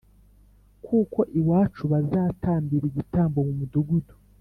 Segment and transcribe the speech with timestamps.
[0.85, 4.13] kuko iwacu bazatambira igitambo mu mudugudu